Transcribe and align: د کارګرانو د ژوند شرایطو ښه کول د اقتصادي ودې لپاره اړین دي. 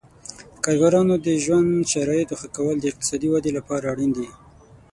د 0.53 0.55
کارګرانو 0.63 1.15
د 1.25 1.27
ژوند 1.43 1.71
شرایطو 1.91 2.35
ښه 2.41 2.47
کول 2.55 2.75
د 2.79 2.85
اقتصادي 2.91 3.27
ودې 3.29 3.51
لپاره 3.57 3.85
اړین 3.93 4.11
دي. 4.17 4.27